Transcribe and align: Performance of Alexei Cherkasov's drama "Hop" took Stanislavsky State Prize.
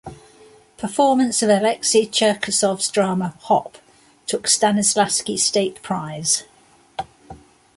Performance 0.79 1.43
of 1.43 1.51
Alexei 1.51 2.07
Cherkasov's 2.07 2.89
drama 2.89 3.35
"Hop" 3.41 3.77
took 4.25 4.47
Stanislavsky 4.47 5.37
State 5.37 5.79
Prize. 5.83 6.41